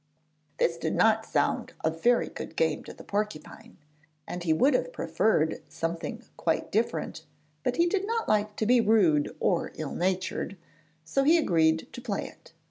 [0.57, 3.77] This did not sound a very good game to the porcupine,
[4.27, 7.23] and he would have preferred something quite different,
[7.61, 10.57] but he did not like to be rude or ill natured,
[11.05, 12.51] so he agreed to play it.